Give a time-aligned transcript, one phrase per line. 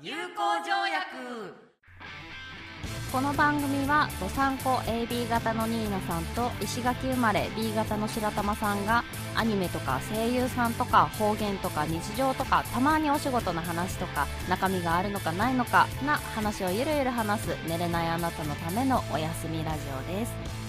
[0.00, 1.02] 友好条約。
[3.10, 9.02] この番組はどさんこ AB 型のニーナさんと石垣生まれ B 型の白玉さんが
[9.34, 19.78] アニメとか声優さんとか方言とか日常とかたまにお仕事の話とか中身があるのかないのかな話をゆるゆる話す寝れないあなたのためのお休みラジ
[20.12, 20.67] オです。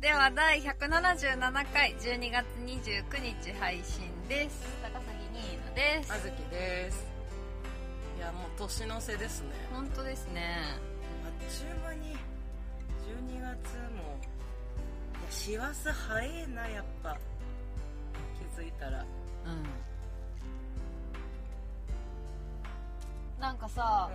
[0.00, 4.66] では第177回12月29日配信です。
[4.82, 6.10] 高崎ニーナです。
[6.10, 7.06] あずきです。
[8.16, 9.48] いやもう年の瀬ですね。
[9.70, 10.56] 本当ですね。
[11.22, 12.16] あっちゅう間に
[13.28, 14.16] 12月も
[15.20, 17.18] いや師走早えなやっぱ。
[18.38, 19.00] 気づいたら。
[19.00, 19.06] うん。
[23.38, 24.08] なんかさ、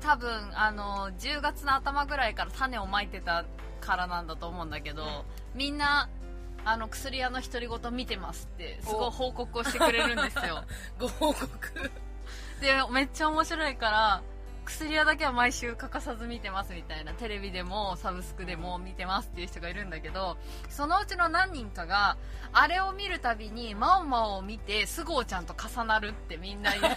[0.00, 3.44] 多分あの10月の頭ぐらいから種をまいてた
[3.84, 5.24] からなんだと思うんだけど、
[5.54, 6.08] みんな
[6.64, 10.64] あの薬屋の独り言見てますってすごい報告をしてくれるんですよ。
[10.98, 11.90] ご報告。
[12.60, 14.22] でめっちゃ面白いから
[14.64, 20.38] 薬屋だけは毎週欠かさず見てますみたいなテレビでもサブスクでも見てますっていう人がいるんだけど
[20.70, 22.16] そのうちの何人かが
[22.52, 26.84] あれを見るたびにマオマオを見てスゴーちゃんと重なるってみんな言う。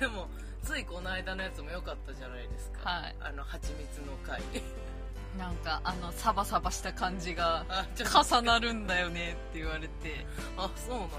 [0.00, 0.28] でも
[0.74, 2.90] ついこの間のやつも良かったじゃないですか。
[2.90, 3.16] はい。
[3.20, 4.42] あの蜂蜜の回
[5.38, 7.64] なんかあのサバサバした感じが
[7.96, 10.26] 重なるんだよねって言われて。
[10.58, 11.16] あそうなんだ。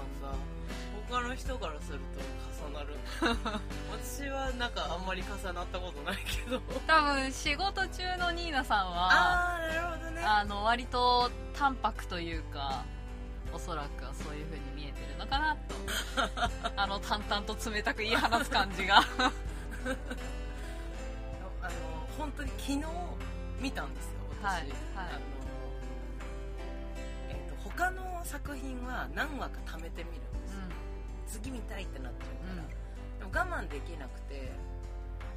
[1.08, 2.96] 他の人からすると重なる。
[3.90, 6.60] 私はなんかあんまり重なったことないけど。
[6.86, 10.22] 多分仕事中のニーナさんはああなるほどね。
[10.22, 12.84] あの割と淡白というか
[13.56, 15.74] おそらくはそういう風に見えてるのかなと。
[16.76, 18.98] あの淡々と冷たく言い放つ感じが。
[18.98, 19.00] あ
[21.70, 21.80] の
[22.18, 22.82] 本当に昨日
[23.58, 24.68] 見たんですよ私、はいはい。
[24.94, 25.18] あの
[27.30, 30.60] えっと他の作品は何話か貯めてみるんですよ、
[31.26, 32.68] 次見たいってなっちゃうから、
[33.18, 34.52] でも我慢できなくて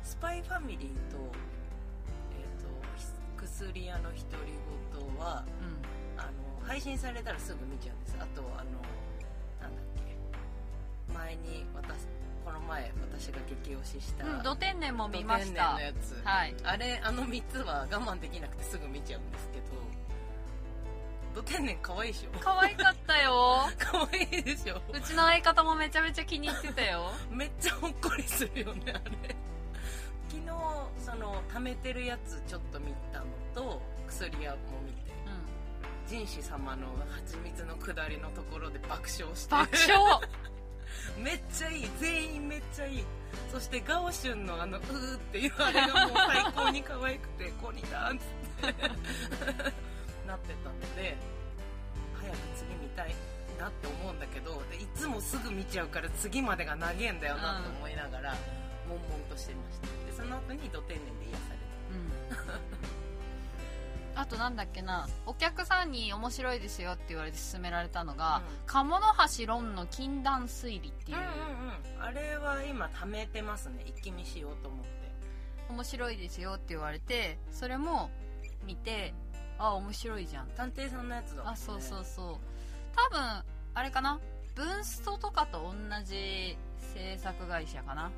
[0.04, 1.32] スパイファミリーと,、
[2.34, 2.68] えっと
[3.38, 4.14] 薬屋の独
[4.46, 4.54] り
[4.94, 5.99] 言はうんうん
[6.70, 8.16] 配信されたらすぐ見ちゃうんです。
[8.20, 8.70] あとあの
[9.60, 11.14] なんだっけ。
[11.14, 12.06] 前に私
[12.46, 16.56] この前私が激推しした、う天然も見ましドたのやつ、はい。
[16.64, 19.66] あれあの3つは我慢できなくてすぐ見ちゃうんですけど
[21.34, 22.40] ド天然可愛いでしょ。
[22.40, 23.68] 可愛かったよ。
[23.78, 24.80] 可愛いでしょ。
[24.94, 27.12] うちの相方もめちゃめちゃ気に入ってたよ。
[27.32, 29.36] めっちゃほっこりするよねあれ。
[30.30, 30.48] 昨日
[31.04, 33.26] その貯めてるやつちょっと見たの
[33.56, 35.09] と薬屋も見てうん
[36.10, 39.52] 人士様の蜂蜜の下りのところで爆笑して。
[39.52, 40.20] 爆笑。
[41.22, 41.90] めっちゃいい。
[42.00, 43.06] 全員めっちゃいい。
[43.52, 49.90] そしてガオシュンのあのうーっていうあれがもう最高に可愛くて コニタンっつって。
[50.26, 51.18] なってたので
[52.14, 53.16] 早く次見たい
[53.58, 58.36] なって思うんだけどでいつもすぐ見ちゃうから次までが長えんだよなと思いながら、
[58.88, 59.88] 悶々としてました。
[60.06, 61.38] でその後にド天然で癒
[64.30, 69.08] となんだっけなお客さんに面白いですよって言われて勧められたのがうん「鴨の
[69.38, 71.30] 橋論の禁断推理」っていう、うんうん
[71.98, 72.04] うん。
[72.04, 73.84] あれは今貯めてますね。
[73.86, 74.90] 一気見しようと思って。
[75.70, 78.10] 面白いですよって言われてそれも
[78.66, 79.14] 見て
[79.58, 80.48] あ面白いじゃん。
[80.50, 81.50] 探偵さんのやつだね。
[81.52, 82.38] あそうそうそう。
[82.96, 84.20] 多分あれかな？
[84.56, 85.74] ブンストとかと同
[86.04, 86.58] じ
[86.94, 88.12] 制作会社かな、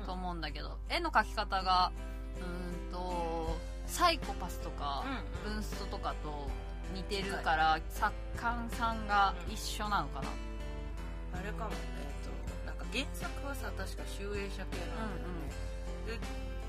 [0.00, 0.06] うん。
[0.06, 0.78] と思うんだけど。
[0.88, 1.92] 絵の描き方が
[2.36, 3.56] うーんと
[3.88, 6.46] サイコパスとか、うんブンストとかと
[6.94, 10.28] 似てるから作家さんが一緒なのかな、
[11.38, 11.70] あれかも。
[11.72, 12.30] えっ、と
[12.66, 16.20] なんか原作はさ確か集英社系なんだよね、で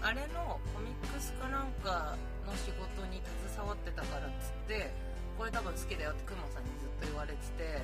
[0.01, 2.15] あれのコミックスかなんか
[2.47, 3.21] の仕事に
[3.51, 4.91] 携わってたからっつって
[5.37, 7.83] これ多分好きだよってクマさんにずっと言われてて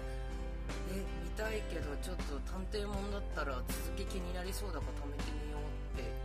[0.92, 5.45] え見たいけどちょっと探偵もんだったら続き気になりそうだから貯めてみ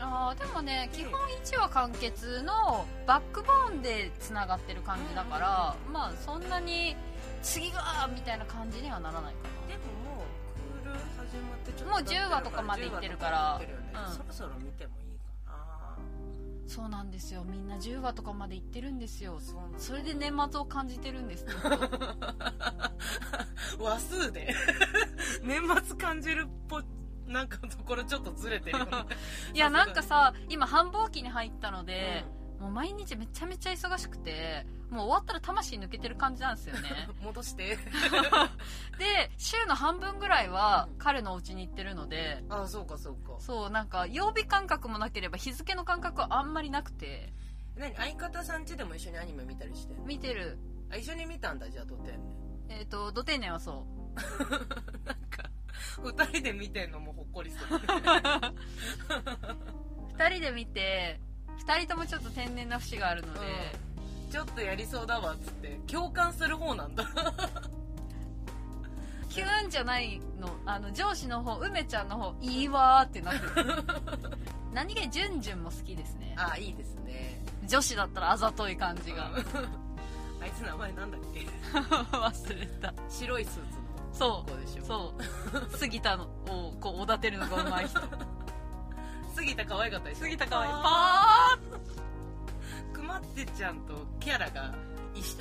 [0.01, 1.13] あーでもね基本
[1.45, 6.97] 1話完結のバックボーンでつながってる感じだから、まあそんなに
[7.43, 9.39] 次がみたいな感じにはならないか
[9.69, 9.81] でも
[10.17, 13.39] もうクール始まってちょっともう10話とかまでいってるから。
[13.39, 14.13] 10話とかいってるよねうん。
[14.13, 15.57] そろそろ見てもいいかな。
[15.57, 15.97] な
[16.67, 17.45] そうなんですよ。
[17.45, 19.39] みんな10話とかまでいってるんですよ。
[19.79, 21.79] それで年末を感じてるんです話
[24.01, 24.55] 数で。
[25.43, 26.83] 年末感じるっぽ
[27.31, 28.91] なんかところちょっとずれてるよね。
[29.55, 32.25] いやなんかさ今繁忙期に入ったので、
[32.59, 37.09] もう毎日めちゃめちゃ忙しくてもう終わったら魂抜けてる感じなんですよね。
[37.23, 37.79] 戻して。
[38.99, 43.37] で週の半分ぐらいはうん彼のお家に行ってるのであそうかそうか。
[43.39, 47.33] そうなんか曜日感覚もなければ日付の感覚はあんまりなくて。
[47.77, 47.95] 何？
[47.95, 49.95] 相方さん家でも一緒にアニメ見たりして？
[50.05, 50.59] 見てる。
[50.93, 52.21] あ一緒に見たんだじゃあド天然
[52.69, 53.87] えっ、とド天然はそ
[55.05, 55.50] なんか
[55.99, 57.79] 二人で見てんのもほっこりする。
[57.79, 57.85] ね
[60.15, 61.21] う2人で見て
[61.67, 63.41] 2人ともちょっと天然な節があるので、
[64.31, 65.81] ちょっとやりそうだわっつって。
[65.87, 67.05] 共感する方なんだ。
[69.29, 70.51] キューンじゃないの。
[70.67, 73.75] あの上司の方梅ちゃんの方いいわーってなってる。
[74.75, 76.35] 何気にジュンジュンも好きですね。
[76.37, 77.41] あいいですね。
[77.67, 79.31] 女子だったらあざとい感じが。
[79.31, 79.37] うん。
[80.43, 81.41] あいつ名前なんだっけ？
[82.17, 82.93] 忘れた。
[83.09, 83.59] 白いスーツ。
[83.61, 83.80] の
[84.21, 84.51] そう。
[84.85, 85.23] そう
[85.79, 87.99] 杉田のをこうおだてるのがうまい人。
[89.35, 90.21] 杉田可愛かったでしょ。
[90.25, 90.69] 杉田かわい。
[90.69, 92.93] いパパー。
[92.93, 94.75] くまってちゃんとキャラが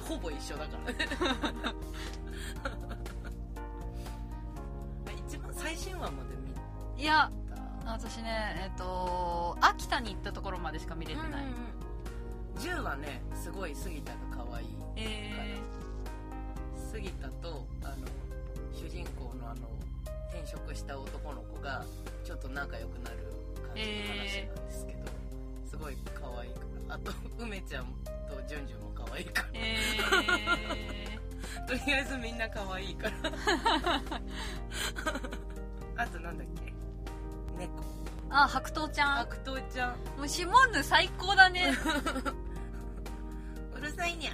[0.08, 0.94] ほぼ一緒だから。
[0.94, 0.98] ね
[5.28, 7.30] 一番最新話まで見ーいや
[7.84, 11.44] た私ねえっ、と秋田に行ったところまでしか見れてない、
[12.56, 15.60] 10はねすごい杉田が可愛いえ
[16.92, 18.19] 杉田とあの主
[19.00, 19.62] 人公のあの
[20.30, 21.86] 転職した男の子が
[22.26, 23.18] ちょっと仲良くなる
[23.66, 25.00] 感じの話なんですけど、
[25.70, 26.60] すごい可愛いか
[26.90, 27.86] らあと 梅ちゃん
[28.30, 29.48] とジュンジュンも可愛いから。
[29.50, 31.18] ー、え
[31.66, 33.16] とりあえずみんな可愛いから。
[36.04, 36.74] あとなんだっけ？
[37.58, 37.74] 猫。
[37.82, 37.84] ー、
[38.30, 39.16] あ白桃ちゃん。
[39.16, 39.96] 白桃ちゃん。
[40.18, 41.74] もうシモンヌ最高だね。
[43.76, 44.34] うるさいにゃ。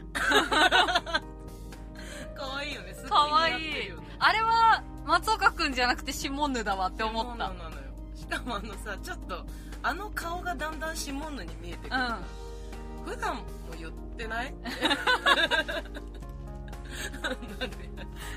[2.35, 2.93] 可愛いよね。
[2.95, 7.49] すごい似合ってるよねあれは松岡くんじゃなくてシモンヌだわって思った。
[7.49, 7.71] なのよ。
[8.15, 9.45] しかもあのさちょっと
[9.83, 12.01] あの顔がだんだんシモンヌに見えてくる、
[13.05, 13.43] 普段も
[13.77, 14.53] 言ってない？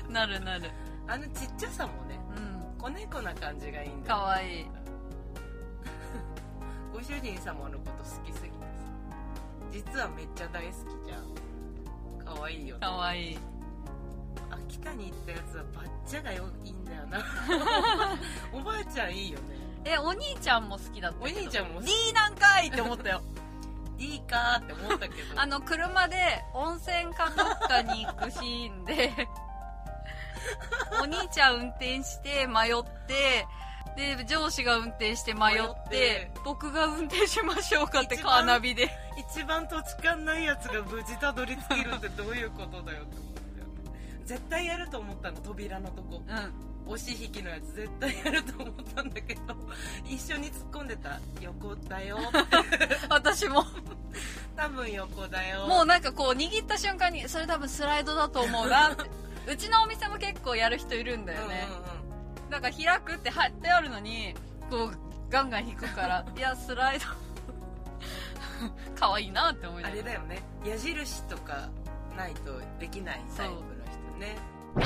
[0.09, 0.69] なるなる。
[1.07, 2.39] あのちっちゃさもねう
[2.77, 2.77] ん。
[2.77, 4.15] 子猫な感じがいいんだよ。
[4.15, 4.65] かわいい。
[6.93, 8.57] ご主人様のこと好きすぎて
[9.81, 9.89] さ。
[9.93, 10.73] 実はめっちゃ大好き
[11.07, 12.25] じゃん。
[12.25, 12.81] かわいいよね。
[12.81, 13.39] かわいい
[14.69, 17.25] 秋田に行ったやつはバッチャがよいいんだよな。
[18.53, 19.45] おばあちゃんいいよね。
[19.83, 23.23] えお兄ちゃんも好きだったお兄ちゃんも D なんかいって思ったよ。
[23.97, 25.41] いいかーって思ったけど。
[25.41, 29.11] あの車で温泉かどっかに行くシーンで
[31.01, 33.47] お兄ちゃん運転して迷って
[33.95, 38.89] で上司が運転して迷って僕が運転しましょうかってカーナビで。
[39.17, 43.28] 一番土地勘ないやつが無事たどり着けるってどういうことだよって
[44.29, 46.21] 絶対やると思ったの扉のとこ。
[46.27, 46.91] うん。
[46.91, 47.73] 押し引きのやつ。
[47.73, 49.41] 絶対やると思ったんだけど
[50.07, 51.19] 一緒に突っ込んでた。
[51.41, 52.19] 横だよ。
[53.09, 53.65] 私も。
[54.55, 55.65] 多分横だよ。
[55.65, 59.09] もうなんかこう握った瞬間にそれ多分スライドだと思うなって。
[59.51, 61.99] うちのお店も結構やる人いるんだよね、うんうんうん
[62.49, 64.33] だから開くって貼ってあるのに
[64.71, 64.97] こう
[65.29, 66.25] ガンガン引くから。
[66.35, 67.05] いやスライド。
[68.95, 70.03] 可愛いなって思いなあがら。
[70.03, 70.43] れだよね。
[70.63, 71.69] 矢印とか
[72.15, 73.78] ないとできないタイプ
[74.19, 74.35] ね。
[74.75, 74.85] どっ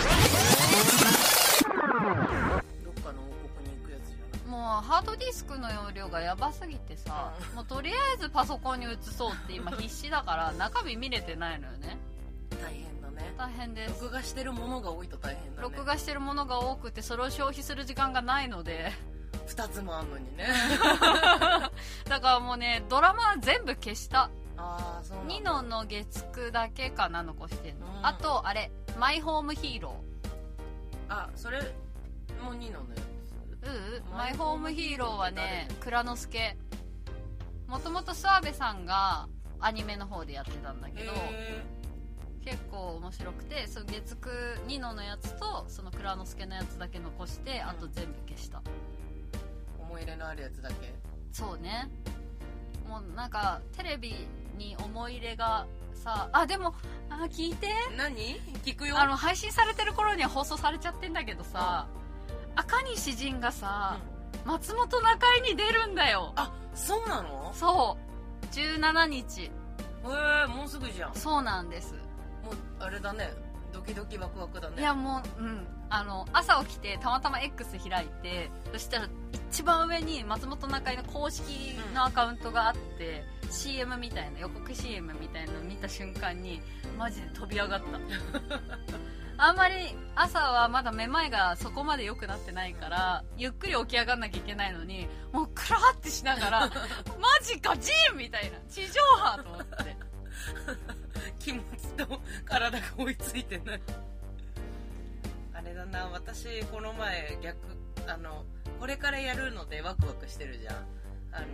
[3.03, 3.25] かの王
[3.57, 4.47] 国に行くやつじゃない。
[4.47, 11.97] もうハードディスクの容量がやばすぎてさ、もうとりあえずパソコンに移そうって今必死だから中身見れてないのよね。
[12.62, 13.33] 大変だね。
[13.38, 14.01] 大変です。
[14.01, 15.68] 録画してるものが多いと大変だね。
[15.69, 18.91] 録画してるものが多くてそれを消費する時間がないので。
[19.47, 20.47] 2つもあんのにね。
[22.07, 24.29] だからもうねドラマ全部消した。
[24.56, 28.06] ああそうニノの月9だけかな残してんの、うん。
[28.06, 29.95] あとあれマイホームヒーロ
[31.09, 31.59] あそれ
[32.43, 36.57] もニノのやーううママイイホームヒーローはねね蔵之介。
[37.67, 39.27] もともと諏訪部さんが
[39.59, 41.63] アニメの方でやってたんだつけど、へ
[42.45, 48.62] 結構面白くてそう月9ニノのやつとその蔵之介のやつだけ残してあと全部消した、ー
[49.79, 50.93] 思い入れのあるやつだけ？
[51.31, 51.89] そうね。
[52.88, 56.75] もうなんかテレビに思い入れがさあでも
[57.22, 57.67] あ聞いて。
[57.98, 58.39] 何？
[58.65, 59.00] 聞くよ。
[59.00, 61.88] あの配信されてる頃には放送されちゃってんだけどさ、
[62.55, 63.98] 赤西仁がさ、
[64.46, 66.34] 松本中井に出るんだよ。
[66.36, 67.51] あそうなの？
[67.53, 67.98] そ
[68.51, 68.55] う。
[68.55, 69.41] 17日。
[69.43, 69.50] へ
[70.05, 71.10] えもうすぐじゃん。
[71.10, 71.93] もそうなんです。
[71.93, 71.98] う
[72.79, 73.32] あれだね。
[73.72, 74.75] ドキドキワクワクだね。
[74.79, 75.67] いやもううん。
[75.89, 79.08] あの朝起きてたまたま X 開いてそしたら
[79.53, 86.60] 一番上に松本中井の公式のアカウントがあって、CM みたいな予告 CM みたいなの見た瞬間に
[86.98, 87.86] マジで飛び上がった。
[89.45, 96.60] あんまり朝はまだめまいがそこまで良くなってないからゆっくり起き上がんなきゃいけないのにもうクラーってしながら
[97.19, 98.57] マジかジーンみたいな。
[98.62, 99.98] 地上波と思って。
[101.38, 103.81] 気持ちと体が追いついてない。
[105.53, 107.57] あれだな私この前逆
[108.07, 108.43] あの
[108.83, 110.75] これからやるのでワクワクしてるじゃん。
[111.31, 111.45] あの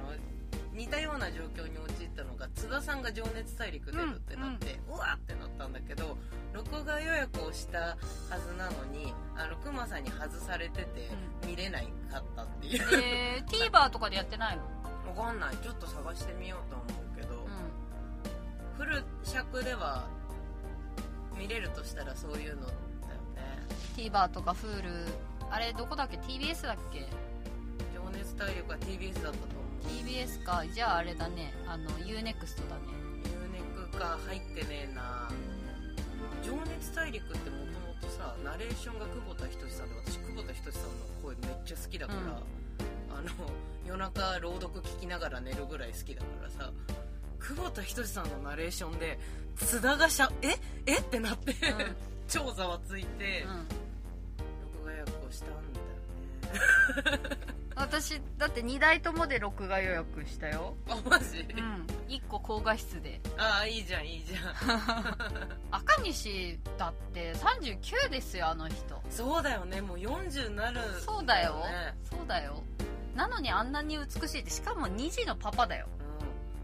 [0.74, 6.18] 似たような状況に陥ったのが津田さんが「情熱大陸」出るってなって、うわーってなったんだけど
[6.56, 7.98] 画予約をしたは
[8.40, 11.12] ずなのにあのクマさんに外されてて
[11.46, 14.64] 見れないかったっていう、えー、TVer とかでやってないの？
[15.16, 15.58] わかんない。
[15.58, 17.48] ちょっと探してみようと思うけど、う
[18.76, 20.08] フル尺では
[21.38, 22.80] 見れるとしたらそういうのだよ
[23.36, 24.04] ね。
[24.04, 27.08] ん TVer とか Hulu あれどこだっけ？TBS だっけ？
[27.94, 30.06] 情熱大陸は TBS だったと思う。
[30.06, 30.64] TBS か。
[30.74, 31.54] じゃああれだね。
[31.68, 32.36] あの UNEXT だね。
[33.92, 35.30] UNEC か入ってねえな。
[36.44, 37.68] 情熱大陸ってもとも
[38.02, 40.90] とさナレーションが久保田仁さんで私久保田仁さんの
[41.24, 42.28] 声めっちゃ好きだから、うん。
[42.28, 43.30] あの
[43.86, 46.72] 夜中朗読聞きながら寝るぐらい好きだからさ
[47.40, 49.20] 久保田仁さんのナレーションで
[49.58, 50.56] 津田がしゃえ？
[50.86, 50.98] え？
[51.00, 51.56] ってなって、ん。
[52.30, 53.68] 超ざわついて、うん
[55.30, 57.50] をしたんだよね。
[57.76, 60.76] 私だって2台ともで録画予約したよ。
[60.90, 61.88] あマジ、うん。
[62.10, 63.22] 1個高画質で。
[63.38, 64.38] ああいいじゃんいいじゃ
[64.74, 65.16] ん。
[65.72, 69.02] 赤西だって39ですよあの人。
[69.10, 69.80] そうだよね。
[69.80, 71.56] もう40になるそうだよ。
[71.56, 72.62] ねそうだよ。
[73.16, 75.88] なのにあんなに美しいってしかも2児のパパだよ。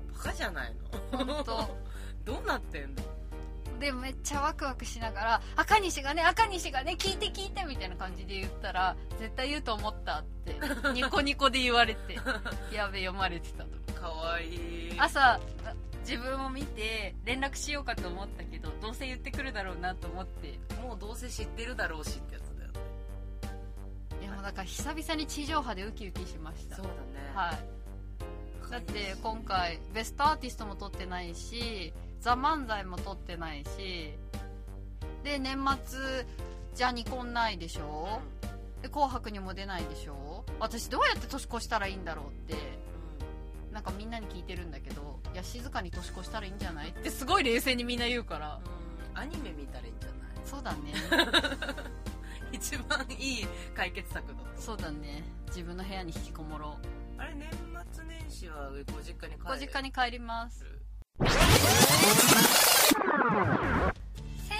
[0.10, 0.13] うん。
[0.17, 0.74] バカじゃない
[1.13, 1.25] の？
[1.25, 1.77] 本当。
[2.25, 3.03] どうなってんの？
[3.79, 10.55] でめっちゃワクワクしながら「赤西がね赤西がね聞いて聞いて」みたいな感じで言ったら「絶対言うと思った」って
[10.94, 12.15] ニコニコで言われて
[12.72, 13.70] やべ読まれてたと。
[13.94, 15.00] かわいい。
[15.00, 15.39] 朝
[16.01, 20.60] 自分を見て連絡しようかと思ったけどどうせ言ってくるだろうなと思って。
[20.86, 22.79] もうどうせ知ってるだろうしってやつだよね。
[24.22, 26.75] いやもうだから久々に地上波でウキウキしました。
[26.75, 26.98] そうだね。
[27.34, 27.86] はい。
[28.70, 31.94] だって今回ベストアーティストも撮ってないし
[32.25, 34.13] 「ザ漫才も撮ってないし
[35.24, 36.00] で年末
[36.74, 38.20] じゃあニコンないでしょ？
[38.82, 40.44] で紅白にも出ないでしょ？
[40.60, 42.55] 私どうやって年越したらいいんだろうって
[43.72, 46.89] なんかみんなに聞いてるんだけどいや静かに年越したらいいんじゃない？
[46.89, 48.60] ってすごい冷静にみんな言うから。
[49.13, 49.20] うん。
[49.20, 50.46] アニメ見たらいいんじゃない？
[50.46, 50.94] そうだね。
[52.51, 54.62] 一番いい解決策だと。
[54.62, 55.24] そうだね。
[55.48, 56.77] 自分の部屋に引きこもろ
[57.17, 57.22] う。
[57.22, 57.50] あれ年
[57.94, 59.46] 末年始はご実家に帰る？
[59.46, 60.65] ご実家に帰ります
[61.17, 61.29] 先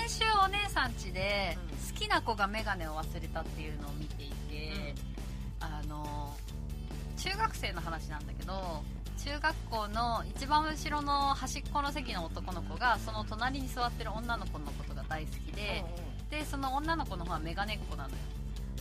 [0.07, 1.75] 週お姉さん家でうん。
[1.93, 4.95] 好きな子が眼鏡を忘れたっていうのを見ていて、
[5.59, 6.33] あの
[7.17, 8.83] 中学生の話なんだけど
[9.24, 15.83] 中学校の一番後ろの端っこの席の男の子がその隣に座ってる女の子のことが大好きで、
[16.29, 18.15] でその女の子の方はメガネっ子なのよ。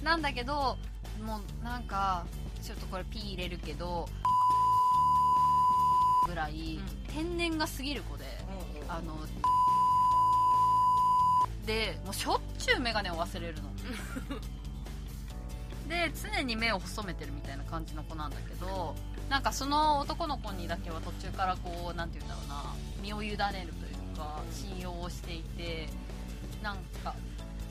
[0.03, 0.77] なんだけど
[1.25, 2.25] もうなんか
[2.63, 4.09] ちょっとこれ P 入れるけど
[6.27, 8.25] ぐらい、う天然が過ぎる子で
[8.89, 9.17] あの
[11.67, 13.71] でもうしょっちゅう眼鏡を忘れるの。
[15.89, 18.95] で常に目を細めてるみたいな感じの子なんだけど
[19.29, 25.89] なんかその男の子にだけは途中からこうなんて言うんだろうな身を委ねるというか信用をしていて
[26.63, 27.15] なんか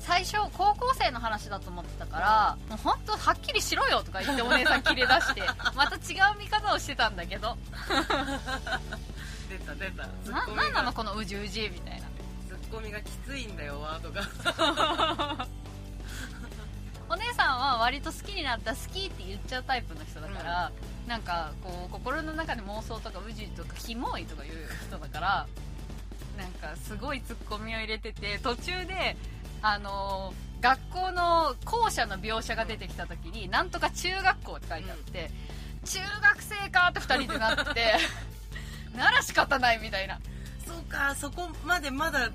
[0.04, 5.42] 最初高校生の話だと思ってたからもう本当はっきりしろよとか言ってお姉さん切れ出して
[5.76, 6.00] また違
[6.36, 7.58] う見方をしてたんだけど。
[9.50, 10.08] 出た出た。
[10.30, 12.08] ななんなのこのうじうじみたいな。
[12.48, 15.48] ツッコミがきついんだよワードが
[17.10, 20.72] お姉さんは割と好きになったら好きって言っちゃうタイプの人だから、
[21.08, 24.56] なんかこう心の中で妄想とかうじとかキモいとか言う
[24.88, 25.48] 人だから
[26.38, 29.16] なんかすごいツッコミを入れてて途中で
[29.64, 35.30] あのー学校の校舎の描写が出てきた時になんとか中学校って書いてあって、
[35.84, 37.98] 中学生かって2人でなって
[38.96, 40.22] なら仕方ないみたいな。
[40.66, 42.30] そうかそこまでまだ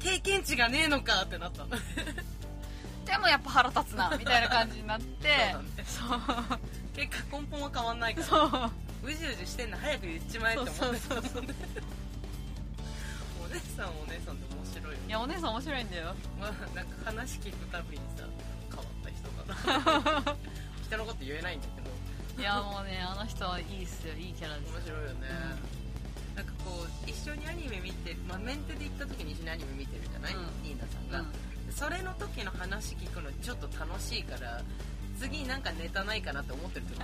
[0.00, 1.64] 経験値がねえのかってなった。
[1.64, 1.68] の
[3.06, 5.54] でもやっぱ腹立つなみたいな感じになって。
[5.86, 6.58] そうなんだそう。
[6.96, 8.26] 結果根本は変わんないから。
[8.26, 8.70] そう。
[9.04, 11.00] うじうじしてんの早く言っちまえって思ってたもんね。
[11.00, 12.01] そうそうお
[13.52, 14.98] 姉さんはお姉さんで面白いよね。
[15.08, 16.14] いやお姉さん面白いんだよ。
[16.40, 18.24] まあなんか話聞くたびにさ
[18.68, 20.36] 変わった人かな
[20.82, 21.92] 人のこと言えないんだけど。
[22.40, 24.14] いやもうねあの人はいいっすよ。
[24.14, 25.28] いいキャラです面白いよね、
[26.34, 30.40] なんかこう一緒にアニメ見て、まあ、メンテで行った時に一緒にアニメ見てるじゃない、うん。
[30.62, 31.72] ニーナさんが、うん。
[31.72, 34.62] それの時の話聞くのちょっと楽しいから
[35.18, 37.00] 次なんかネタないかなって思ってる時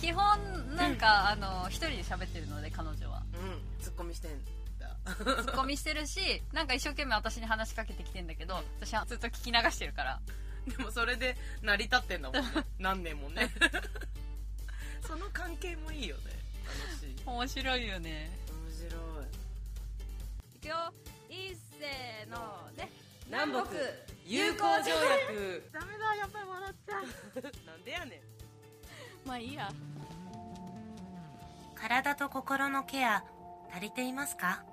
[0.00, 3.22] 基本なんかあの一人で喋ってるので彼女は。
[3.34, 3.82] うん。
[3.82, 4.50] ツッコミしてんだ
[5.16, 10.20] ツッコミしてるしなんか一生懸命私に話しかけてきてんだけど私はずっと聞き流してるから。
[10.66, 12.50] でもそれで成り立ってんだもんね。
[12.78, 13.50] 何年もね。
[15.06, 16.32] その関係もいいよね。
[16.66, 17.16] 楽しい。
[17.24, 18.30] 面白いよね。
[18.50, 19.26] 面白い。
[20.56, 20.92] いくよ。
[21.30, 22.88] いっせーので
[23.26, 23.62] 南北
[24.26, 25.68] 友好条約。
[25.72, 27.04] ダメだやっぱり笑っちゃう。
[27.66, 29.28] なんでやねん。
[29.28, 29.72] まあいいや。
[31.74, 33.24] 体と心のケア
[33.72, 34.64] 足りていますか？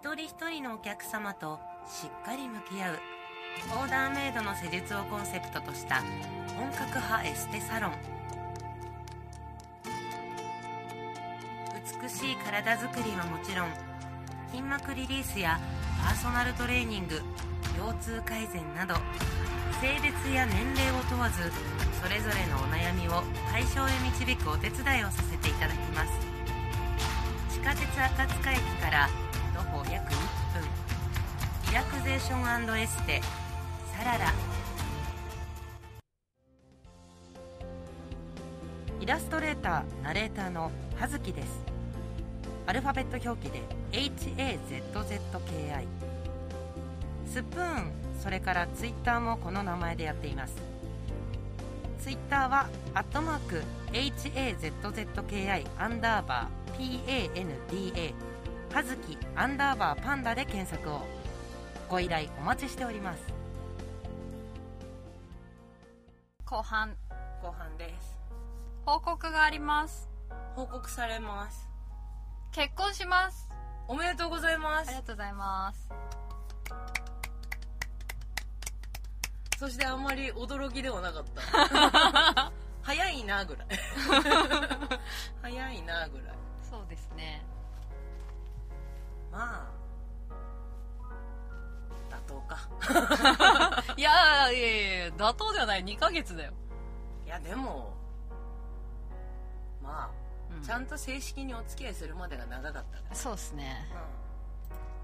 [0.00, 2.98] 一人一人のお客様としっかり向き合う。
[3.70, 6.02] オーダーメイドの施術をコンセプトとした
[6.56, 7.92] 本格派エステサロン。
[12.02, 13.68] 美しい体づくりはもちろん
[14.50, 15.60] 筋膜リリースや
[16.02, 17.22] パーソナルトレーニング
[17.78, 18.94] 腰痛改善など
[19.80, 21.50] 性別や年齢を問わず
[22.02, 26.10] それぞれのお悩みを解消へ導くお手伝いをさせていただきます。
[27.48, 29.08] 地下鉄赤塚駅から
[29.74, 30.16] 歩約1
[30.54, 30.62] 分。
[31.66, 33.20] リラクゼーションエステ
[33.92, 34.32] サララ。
[39.00, 41.48] イラストレーターナレーターの葉月です。
[42.68, 45.86] アルファベット表記で HAZZKI
[47.26, 47.90] スプーン
[48.22, 50.54] それからツイッターもこの名前でやっています。
[52.00, 57.04] ツイッターはアットマーク HAZZKI アンダーバー
[57.34, 58.14] PANDA
[58.74, 61.00] はずきアンダーバーパンダで検索を。
[61.88, 63.22] ご依頼お待ちしております。
[66.44, 66.96] 後半。
[67.40, 68.18] 後半です。
[68.84, 70.08] 報告があります。
[70.56, 71.68] 報告されます。
[72.50, 73.48] 結婚します。
[73.86, 74.88] おめでとうございます。
[74.88, 75.88] ありがとうございます。
[79.56, 82.52] そしてあんまり驚きではなかった。
[82.82, 83.68] 早いなぐらい。
[85.42, 86.36] 早いなぐらい。
[86.68, 87.53] そうですね
[89.34, 89.74] まあ
[92.08, 92.68] 妥当か。
[93.98, 95.84] いやいやいやいや妥当じゃない。
[95.84, 96.52] 2ヶ月だよ、
[97.26, 97.94] いやでも
[99.82, 100.10] ま
[100.50, 100.58] うん。
[100.58, 103.90] あちゃんと正式にお付き合いするまでが長かったかそうっすね。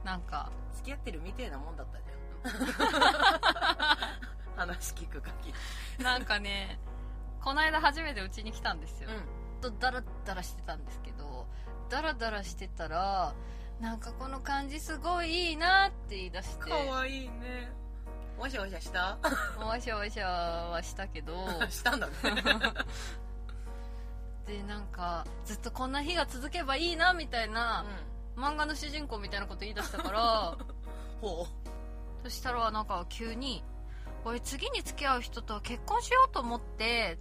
[0.04, 2.20] ら、なんかうん、付き合ってるみてえなもんだったじゃん。
[4.56, 5.52] 話聞く限
[5.98, 6.04] り。
[6.04, 6.78] なんかね
[7.42, 9.12] この間初めてうちに来たんですよ、う
[9.60, 11.46] とダラダラしてたんですけど
[11.88, 13.34] ダラダラしてたら
[13.80, 16.64] なんかこの感じすごいいいなって言い出して。
[16.66, 17.72] んかわいいね。
[18.38, 19.18] わしゃわしゃした？
[19.58, 21.34] わしゃわしゃはしたけど。
[21.70, 22.12] したんだね。
[24.46, 27.84] でなんかずっとこんな日が続けばいいなみたいな、
[28.36, 30.56] 漫画の主人公みたいなこと言い出したから。
[31.20, 31.46] ほ
[32.22, 33.64] そしたらなんか急に
[34.24, 37.18] 「俺次に付き合う人と結婚しようと思って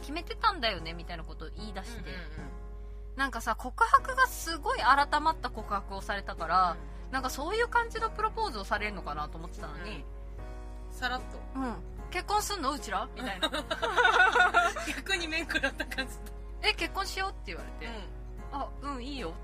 [0.00, 2.12] 決めてたんだよね」みたいなことを言い出うして、うんうん
[3.16, 6.76] なんかさ告白がすごい改まった告白をされたから、
[7.10, 10.02] なんかそういう感じのプロポーズをされるのかなと思ってたのに
[10.90, 11.74] さらっと「うん、
[12.10, 13.50] 結婚すんのうちら?」みたいな。
[14.88, 16.14] 逆に面食らった感じ
[16.62, 17.86] 「え結婚しよう」って言われて。
[17.86, 17.92] だ、
[18.52, 19.34] 「あうんいいよ」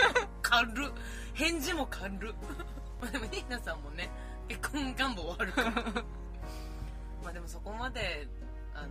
[0.42, 0.92] 軽っ。
[1.34, 2.34] 返事も軽っ。
[3.00, 4.10] まあでもニーナさんもね
[4.48, 5.70] 結婚願望はあるから。
[5.70, 8.28] まあでもそこまで
[8.74, 8.88] あの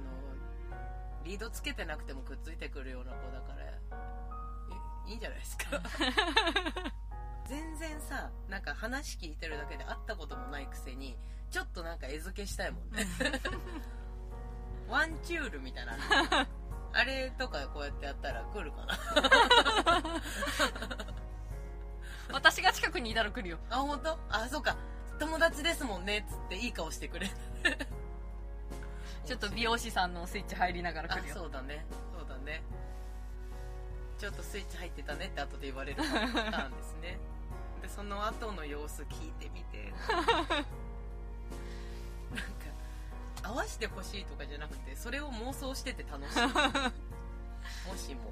[1.24, 3.62] リードつけてなくてもくっついてくるような子だから。
[3.62, 3.75] え
[5.16, 5.66] いいんじゃないですか。
[7.48, 11.16] 全然さなんか話聞いてるだけで会ったこともないくせに
[11.52, 13.06] ちょっとなんか絵付けしたいもんね。
[14.90, 15.96] ワンチュールみたいな。
[15.96, 16.00] の
[16.94, 18.98] あれとかこうやってやったら来るかな。
[22.34, 23.58] 私が近くにいたら来るよ。
[23.70, 24.20] あ本当？
[24.30, 24.76] あそうか。
[25.20, 26.26] 友達ですもんね。
[26.28, 27.34] っつっていい顔してくれる。
[29.26, 31.36] ちょっと美容師さんのスイッチ入りながらあ来るよ。
[31.36, 31.86] そうだね。
[32.18, 32.62] そうだね
[34.18, 37.18] ちょっとスイッチ入ってたねって後で言われるパターンですね。
[37.82, 39.94] でその後の様子聞いてみて。
[42.32, 42.46] なんか
[43.44, 46.40] 合わせてほしいとかじゃなくてそれを妄想してて楽しい。
[47.88, 48.32] もしも。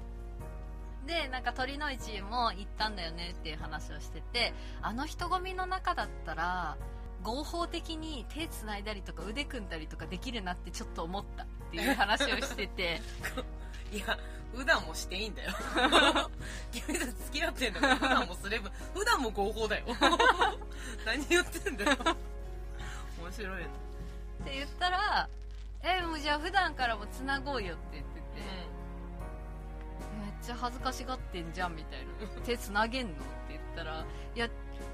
[1.06, 6.78] でなんか鳥の市も行ったんだよねっていう話をしててあの人混みの中だったら
[7.22, 13.02] 合法的に手つないだりとか腕組んだりとかできるなってちょっと思ったっていう話をしてて。
[13.92, 14.18] いや
[14.54, 15.52] 普段もしていいんだよ。
[16.72, 19.84] 君たち付き合ってんだから普段もすれば普段も合法だよ。
[21.04, 21.96] 何言ってんだよ。
[23.20, 23.66] 面白いな。
[23.66, 23.68] っ
[24.44, 25.28] て言ったら
[25.82, 28.24] 「えもうじゃあ普段からもつなごうよ」って言ってて、
[30.20, 32.12] めっちゃ恥ずかしがってんじゃんみたいな。
[32.44, 34.48] 手つなげんのって言ったらいや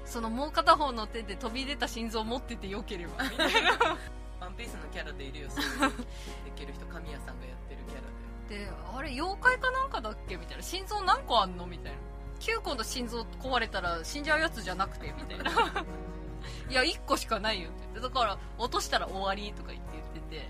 [0.05, 3.97] そのもう片方の手で飛び出た心臓持っててよければみたいな。
[4.39, 5.49] ワンピースのキャラでいるよ。
[5.51, 5.97] そういう
[6.45, 8.01] できる人神谷さんがやってるキャラ。
[8.01, 8.07] で
[8.51, 10.35] であれ妖怪かなんかだっけ？
[10.35, 10.63] みたいな。
[10.63, 11.65] 心臓何個あんの？
[11.65, 11.97] みたいな。
[12.39, 15.13] 9個の心臓壊れたら死んじゃうやつじゃなくて？
[15.17, 15.51] みたいな。
[16.69, 17.79] いや1個しかないよって。
[17.81, 20.35] 言ってだから落としたら終わりとか言って言って。
[20.37, 20.49] て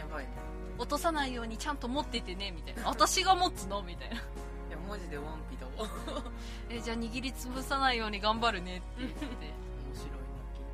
[0.00, 0.30] やばいね。
[0.78, 2.88] 落とさないようにちゃんと持っててねみたいな。
[2.88, 3.82] 私が持つの？
[3.82, 4.16] みたいな。
[4.16, 4.22] いや
[4.88, 5.88] マジでワンピだわ。
[6.68, 9.26] 面 えじゃあ握りつぶさないように頑張るねって言ってて。
[9.94, 10.16] 白いな
[10.54, 10.64] 聞い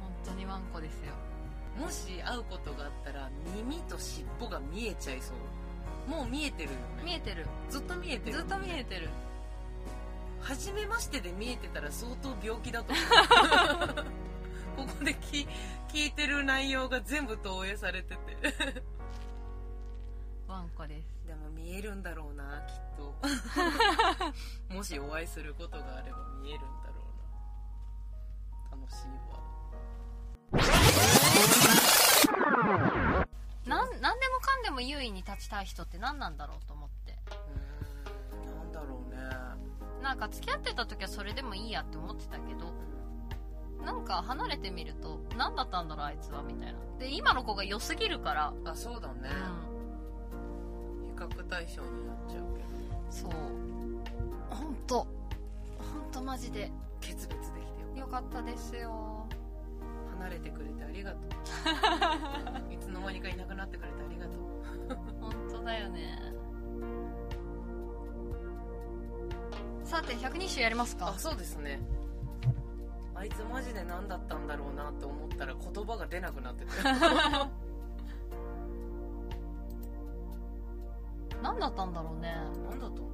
[0.00, 1.12] 本当にワンコですよ。
[1.14, 1.29] て
[1.80, 6.10] もし会うことがあったら耳と尻尾が見えちゃいそう。
[6.10, 7.02] もう見えてるよね。
[7.04, 7.46] 見えてる。
[7.70, 8.36] ずっと見えてる。
[8.36, 9.08] ずっと見えてる。
[10.42, 14.04] 初めましてで見えてたら相当病気だと思う。
[14.76, 15.46] ここで聞
[15.92, 18.36] 聞いてる内容が全部投影されてて。
[20.46, 21.26] ワンコです。
[21.26, 23.14] でも見えるんだろうなきっと。
[24.74, 26.94] もしお会いすることがあれば見えるんだろ
[28.70, 28.82] うな。
[28.82, 29.49] 楽しいわ
[32.78, 37.16] なん何でもかんでも優位に立ちたい人って何なんだろうと思って。
[38.44, 40.02] うーんなんだろうね。
[40.02, 42.72] なんか付き合ってた時はそれでもいいやって思ってたけど
[43.84, 46.78] なんか離れてみると何だったんだろうあいつはみたいな。
[46.98, 48.52] で今の子が良すぎるから。
[48.64, 49.28] あそうだね。
[51.14, 52.68] う、比較対象になっちゃうけど。
[53.08, 53.30] んそう。
[54.50, 55.08] 本当本
[56.12, 56.70] 当マジで。
[57.00, 59.19] 決別できてよよかったですよ
[60.20, 61.22] 離れてくれてありがとう。
[62.72, 64.36] いつの間にかいなくなってくれてありがとう。
[65.20, 66.34] 本当だよね。
[69.84, 71.08] さて120週やりますか？
[71.08, 71.80] あそうですね。
[73.14, 76.70] あいつマジで何だったんだろうなって思ったら言葉が出なくなってて
[81.42, 82.34] 何だったんだろうね。
[82.70, 83.08] 何だったんだろ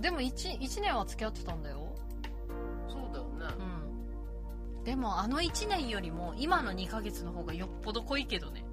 [0.00, 1.78] でも 1, 1年は付き合ってたんだよ。
[1.78, 1.80] う
[2.22, 2.28] ね
[2.88, 3.54] そうだよね。
[3.58, 3.77] うん
[4.88, 8.64] でもあの1年よりも今の2ヶ月の方がよっぽど濃いけどね。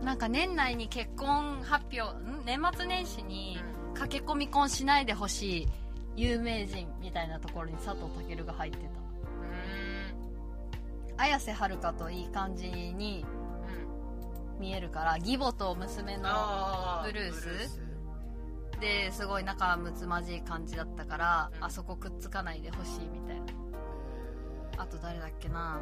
[0.00, 0.04] うん。
[0.04, 2.44] なんか年内に結婚発表ん？
[2.44, 5.68] 年末年始にうん駆け込み婚しないでほしい
[6.14, 8.78] 有名人みたいなところに佐藤健が入って
[11.16, 11.22] た。
[11.24, 13.24] 綾瀬はるかといい感じに
[14.58, 14.60] うん。
[14.60, 17.80] 見えるから義母と娘のあブルース。
[18.78, 21.64] ですごい仲睦まじい感じだったから、うん。
[21.64, 23.61] あそこくっつかないでほしいみたいな
[24.78, 25.80] あと誰だっけな。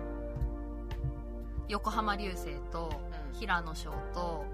[1.68, 2.90] 横浜流星と
[3.33, 3.38] うん。
[3.38, 4.44] 平野翔と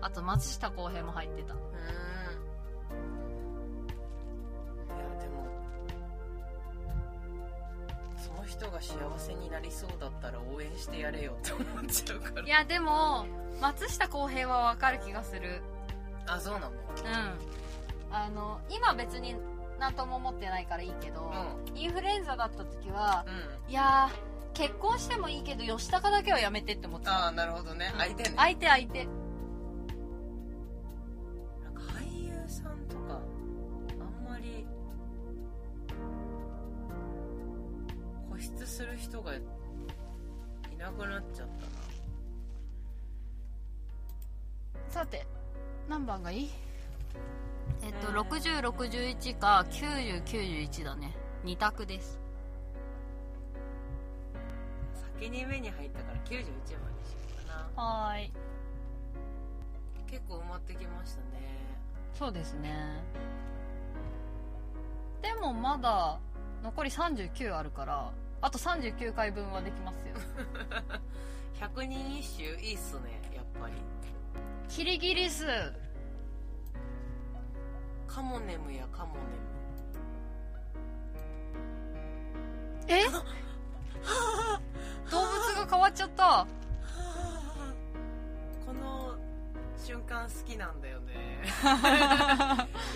[0.00, 1.54] あと松下洸平も入ってた。
[1.54, 1.60] うん。
[4.96, 5.46] いやでも
[8.16, 12.46] その人が幸せになりそうだったら応援してやれよって思っちゃうから。
[12.46, 13.26] いやでも
[13.60, 15.62] 松下洸平は分かる気がする。
[16.26, 16.70] あそうなの？
[16.70, 16.72] う
[18.12, 18.14] ん。
[18.14, 19.34] あの今別に
[19.78, 21.32] 何とも思ってないからいいけど、
[21.74, 23.30] インフルエンザだった時はう
[23.68, 23.70] ん。
[23.70, 27.26] いやー結婚してもいいけど吉高だけはやめてって思ってた。
[27.26, 27.92] ああなるほどね。
[27.96, 28.32] 相手ね。
[28.36, 29.04] 相手相手。
[29.04, 29.10] な
[31.70, 33.20] んか俳優さんとか
[34.00, 34.66] あんまり
[38.30, 39.40] 固執する人がい
[40.76, 41.48] なくなっちゃっ
[44.88, 45.26] たさて
[45.88, 46.50] 何番がいい？
[47.82, 48.18] えっと、えー
[48.70, 51.14] 6061か9091だね。
[51.44, 52.18] 2択です。
[54.94, 57.82] な先に目に入ったから91番にしようかな。
[57.82, 58.32] はーい。
[60.10, 61.26] 結構埋まってきましたね。
[62.14, 63.02] そうですね。
[65.22, 66.18] でもまだ
[66.62, 68.10] 残り39あるから
[68.40, 70.14] あと39回分はできますよ。
[71.60, 72.60] 100人一首？
[72.64, 73.74] いいっすねやっぱり。
[74.68, 75.44] キリギリス
[78.08, 79.20] カモネムやカモネ
[82.94, 83.04] え？
[85.10, 86.46] 動物が変わっちゃった。
[86.46, 86.52] ム
[88.66, 89.14] この
[89.76, 91.40] 瞬間好きなんだよね。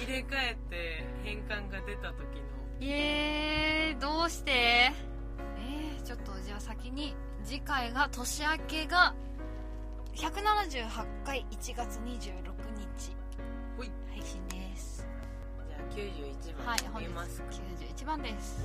[0.01, 2.43] 入れ替えて変換が出た時の。
[2.81, 4.53] えー、どうして？
[4.53, 9.15] えー、ちょっとじゃあ先に次回が年明けが
[10.15, 12.43] 178回1月26
[12.77, 13.17] 日。
[14.15, 14.62] 配信です
[15.95, 18.65] 91番読みます、91番です。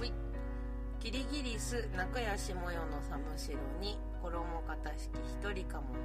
[1.00, 5.12] キリギリス中屋下模様の寒城に衣型式
[5.44, 6.00] 一人かもね。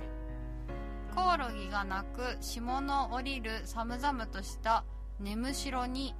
[1.14, 4.84] コオロギが鳴く霜の降りる寒々とした
[5.20, 5.50] 根む
[5.86, 6.14] に、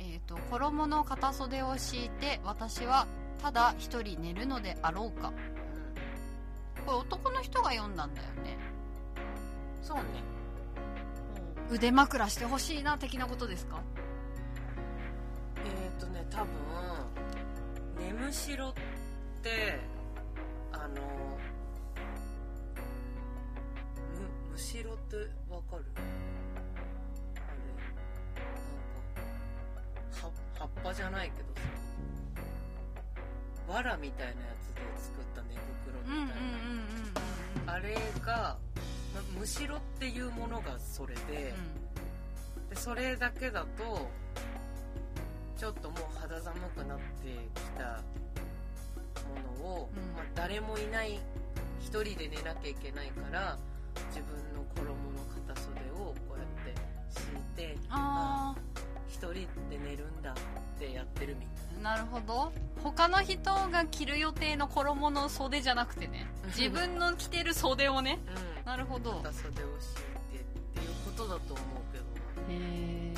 [0.00, 3.06] えー、と衣の片袖を敷いて私は
[3.40, 5.32] ただ一人寝るのであろうか。
[6.84, 8.58] これ男の人が読んだんだよね。
[9.82, 10.02] うんそうね
[11.70, 13.80] 腕枕してほしいな的なことですか？
[16.00, 16.48] とね多分
[17.98, 18.72] 根むしろっ
[19.42, 19.78] て
[20.72, 21.00] あのむ
[24.52, 25.16] むしろって
[25.48, 25.84] わかる？
[25.96, 25.98] あ
[27.38, 27.92] れなん
[29.76, 31.60] か葉葉っぱじゃないけどさ
[33.68, 36.28] 藁みたいなやつで作った寝袋うんうんうん
[37.04, 37.20] みた
[37.62, 38.58] いな、あれが、
[39.14, 41.54] ま、むしろっていうものがそれで,、
[42.70, 44.08] でそれだけだと
[45.60, 48.00] ちょっともう肌寒くなってきた
[49.28, 50.16] ものを、うん。
[50.16, 51.20] まあ、誰もいない
[51.78, 53.58] 一人で寝なきゃいけないから
[54.08, 54.96] 自分の衣の
[55.46, 58.54] 片袖をこうやって敷いてあ
[59.06, 59.46] 一人で
[59.84, 60.34] 寝るんだっ
[60.78, 61.96] てやってるみたいな。
[61.98, 62.52] るほど。
[62.82, 66.26] 他の人が着る予定の衣の袖じゃなくてね。
[66.56, 68.18] 自分の着てる袖をね。
[68.58, 68.64] うん。
[68.64, 69.20] なるほど。
[69.22, 72.04] 片袖を敷いてっていうことだと思うけど。
[72.50, 73.12] へ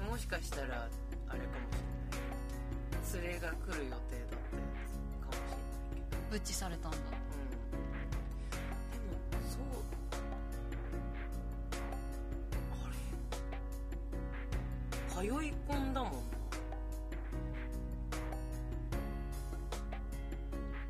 [0.00, 0.88] えもしかしたら
[3.14, 4.00] 連れが来る予定だったや
[4.86, 4.90] つ
[5.20, 6.22] かもしれないけど。
[6.30, 7.02] ブッチされたんだうん。
[8.90, 9.02] でも
[9.48, 9.62] そう
[12.84, 12.86] あ
[15.22, 16.18] れ通い込んだもんな。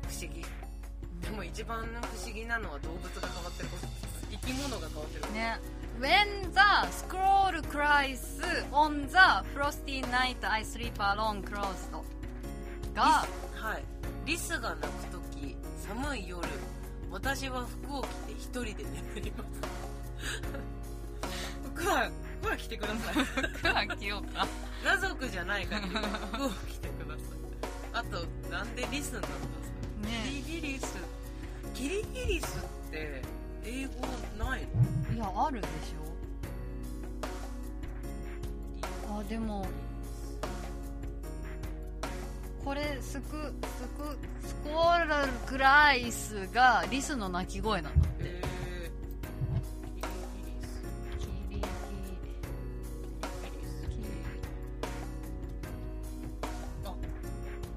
[0.07, 0.45] 不思議。
[1.21, 1.89] でも一番不
[2.25, 3.69] 思議なのは動物が変わってる。
[3.69, 3.87] こと
[4.31, 5.33] 生き物が変わってる。
[5.33, 5.59] ね
[5.99, 8.39] When the scroll cries
[8.71, 11.91] on the frosty night I sleep alone closed.
[12.93, 13.83] がはい。
[14.25, 15.55] リスが鳴く時
[15.87, 16.47] 寒い夜
[17.11, 19.49] 私は服を着て一人で眠ります。
[21.73, 23.23] 服は服は着てください。
[23.25, 24.47] 服は着ようか。
[24.83, 26.01] 裸族じゃない限りは
[26.33, 27.27] 服を着てください。
[27.93, 29.39] あとなんでリスなんですか？
[30.03, 30.95] キねリギリス。
[31.73, 33.21] キリギリスって
[33.67, 33.91] 英語
[34.45, 34.61] ない
[35.11, 35.15] の？
[35.15, 36.07] いやあるでしょ。
[39.19, 39.65] あでも
[42.63, 45.09] これスクスクスコール
[45.45, 51.63] クライスがリスの鳴き声なのえー、キリギリス。
[53.89, 54.11] キリギリ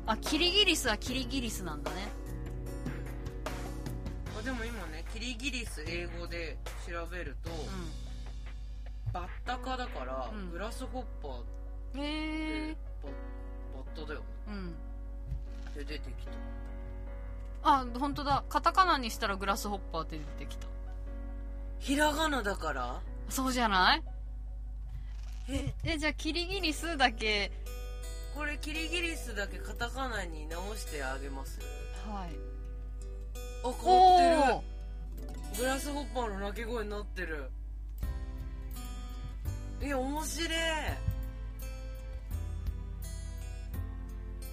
[0.06, 0.88] ああキリギリス。
[0.88, 1.62] はキリギリス。
[1.64, 2.09] なんだね
[5.40, 7.54] ギリス英語で調べると、う
[9.12, 10.50] バッタ科だから、うん。
[10.50, 11.44] グラスホッパーっ
[11.94, 13.08] てんへえバ
[13.78, 14.26] バッタだよね。
[14.48, 14.74] うん。
[15.74, 16.32] で出てきた。
[17.62, 18.44] あ本当だ。
[18.48, 20.66] カタカナにしたらグラスホッパーって出てきた。
[21.78, 23.00] ひらがなだから？
[23.28, 24.02] そうじゃない？
[25.48, 25.74] え？
[25.84, 27.50] えじゃあキリギリスだけ。
[28.36, 31.58] これキリギリスだけカタカナに直してあげます。
[32.08, 32.30] はい。
[33.64, 34.64] あ変わっておる
[35.58, 37.50] グラスホッパーの鳴き声になってる。
[39.82, 40.48] いや面白い。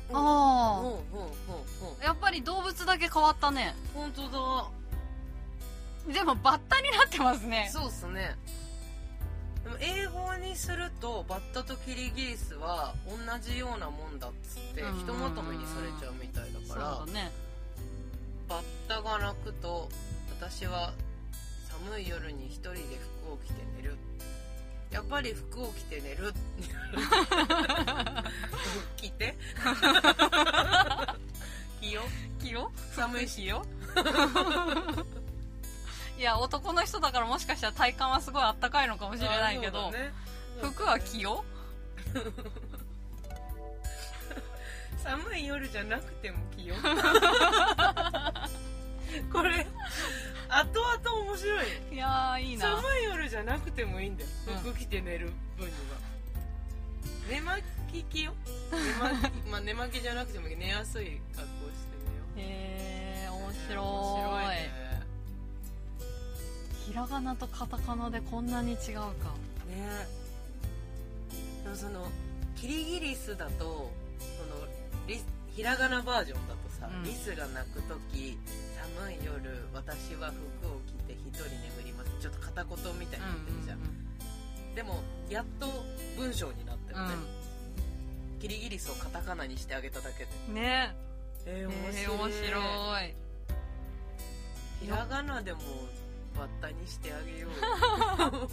[0.10, 0.16] うん。
[0.16, 1.02] あうんうんうんうん。
[2.02, 3.76] あやっぱり動物だけ変わったね。
[3.94, 6.14] 本当だ。
[6.14, 7.70] でもバッタになってますね。
[7.72, 8.36] そうっすね。
[9.64, 14.98] でも英語にするとバッタとキリギリスは同じようなもんだっつってうん。
[14.98, 17.32] ひとまとめにされちゃうみたいだそうからだね。
[18.48, 19.90] バッタが鳴くと
[20.40, 20.94] 私は
[21.68, 22.80] 寒い夜に一人で
[23.24, 23.96] 服を着て寝る。
[24.92, 26.32] やっぱり服を着て寝る。
[28.98, 29.36] 着て？
[31.82, 32.04] 着よ。
[32.40, 32.72] 着よ？
[32.96, 33.66] 寒いしよ。
[36.20, 40.14] いや男の人だからもしかしたら体感はすごいあったかいのかもしれないけど、ね。
[40.62, 41.44] 服は着よ。
[45.04, 46.76] 寒い夜じゃなくても着よ
[49.32, 49.66] これ
[50.50, 51.68] 後々面白い。
[51.94, 52.76] いやーいいな。
[52.78, 54.30] 寒い夜じゃなくてもいいんだよ。
[54.48, 55.98] うん服着て寝る分には、
[57.30, 58.34] 寝巻き着よ
[58.72, 61.98] 寝巻き まあ寝巻きじゃなくても寝やすい格好して
[62.36, 63.78] 寝よへえ面白い。
[63.78, 64.88] 面白いね。
[66.88, 69.36] ひらがなとカタカナでこんなに違うか。
[69.68, 70.08] ね。
[71.64, 72.10] でもその
[72.56, 74.68] キリギリスだとその
[75.06, 75.22] リ
[75.54, 77.04] ひらがなバージョンだとさ、うん。
[77.04, 78.38] リスが鳴く時
[78.98, 82.12] 寒い夜私は服を着て一人眠ります。
[82.20, 83.80] ちょっと片言みたいになってるじゃん、
[84.76, 85.68] でもやっと
[86.18, 87.16] 文章になったよね、
[88.40, 90.30] キリギリスをカタカナにしてあげただけで。
[90.50, 90.96] うんね。
[91.46, 93.14] えー、面え白い,、面白い。
[94.82, 95.60] ひらがなでも
[96.36, 97.52] バッタにしてあげよう。
[98.38, 98.50] よ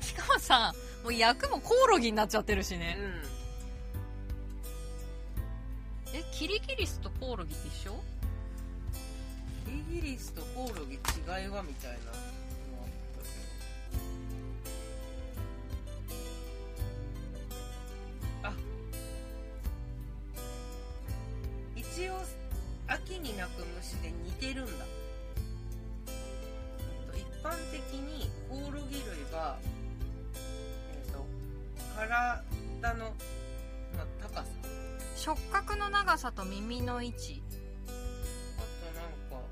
[0.00, 0.72] しかもさ
[1.02, 3.35] もう役もコオロギになっちゃってるしうね、ん
[6.38, 7.92] キリギリスとコオロギって一緒
[9.64, 11.96] キリギリスとコオロギ違いはみたいな。
[36.50, 37.42] 耳の位置。
[38.56, 38.66] あと
[38.98, 39.46] なんか。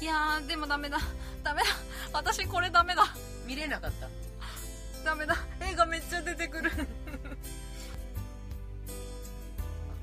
[0.00, 0.98] いやーでもダメだ。
[1.42, 1.68] ダメだ。
[2.12, 3.04] 私これダメだ。
[3.46, 4.08] 見れなかった？
[5.04, 5.36] ダメだ。
[5.60, 6.70] 絵がめっちゃ出てくる。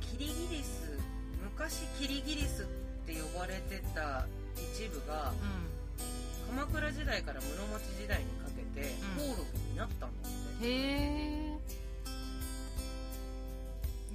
[0.01, 0.97] キリギリス。
[1.43, 2.65] 昔キリギリスっ
[3.05, 4.25] て呼ばれてた
[4.55, 5.33] 一部が
[6.49, 9.27] 鎌倉時代から室町時代にかけてうん。
[9.27, 11.52] コオロギになったんだって、へえ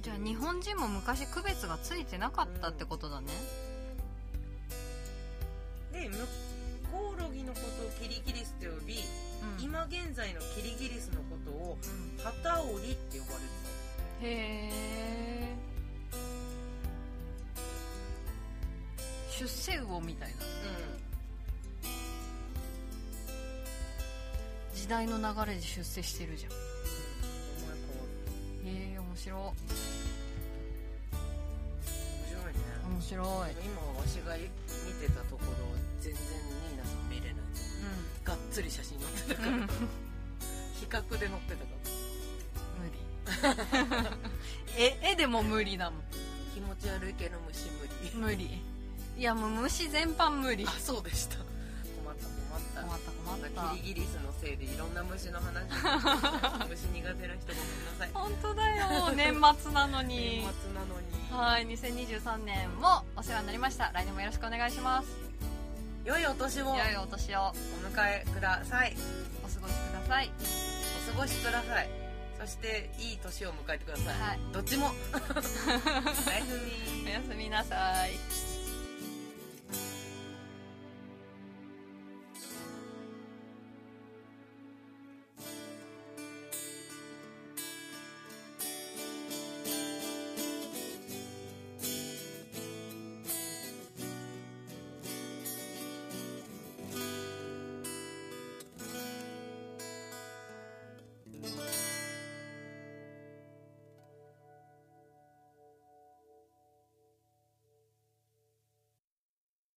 [0.01, 3.27] じゃあ日本人も昔区別がついてなかったってことだね。
[5.91, 6.17] でむ
[6.91, 8.97] コオロギのことをキリギリスと呼び、う
[9.61, 9.63] ん。
[9.63, 12.23] 今現在のキリギリスのことをうん。
[12.23, 15.55] ハタオリって呼ばれてへえ
[19.37, 20.35] 出世魚みたいな。
[20.37, 20.43] た
[24.75, 26.51] 時代の流れで出世してるじゃん。
[26.51, 26.57] うん。
[27.63, 27.83] お前こ
[28.65, 29.53] へえ面白。
[29.85, 29.88] う
[32.99, 33.25] 面白い。
[33.63, 34.43] 今わしが見
[34.99, 35.51] てたところ
[36.01, 37.33] 全然ニーナさん見れない。
[38.25, 39.55] がっつり写真載ってたから。
[39.55, 39.61] うん。
[39.61, 39.67] 無比
[40.89, 41.71] 較で載ってたか
[43.39, 44.03] ら。
[44.03, 44.17] 理。
[44.77, 46.01] え絵でも無理だもん
[46.53, 48.15] 気持ち悪い系の虫無理。
[48.15, 48.61] 無理。
[49.17, 50.65] いやもう虫全般無理。
[50.67, 51.37] あそうでした
[52.81, 53.75] った困った困った。
[53.75, 55.65] キリギリスのせいでいろんな虫の話。
[56.69, 58.09] 虫苦手な人ごめんなさい。
[58.13, 59.11] 本当だよ。
[59.15, 60.43] 年末なのに。
[60.43, 61.09] 年末なのに。
[61.31, 63.91] はい2023年もお世話になりました。
[63.93, 65.07] 来年もよろしくお願いします。
[66.05, 66.71] 良いお年を。
[66.71, 67.53] お良いお年を。
[67.93, 68.95] 迎えください。
[69.43, 70.31] お過ごしください。
[71.09, 71.89] お過ごしください。
[72.39, 74.39] そしていい年を迎えてください、はい。
[74.53, 74.87] どっちも。
[75.21, 77.05] おやすみ。
[77.05, 78.48] おやすみなさい